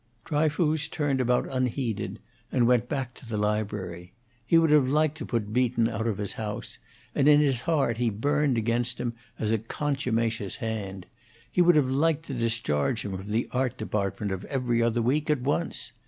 [0.25, 2.17] Dryfoos turned about unheeded
[2.51, 4.13] and went back to the library.
[4.43, 6.79] He would have liked to put Beaton out of his house,
[7.13, 11.05] and in his heart he burned against him as a contumacious hand;
[11.51, 15.29] he would have liked to discharge him from the art department of 'Every Other Week'
[15.29, 15.91] at once.